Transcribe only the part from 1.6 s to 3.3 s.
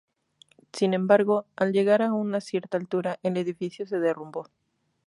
llegar a una cierta altura,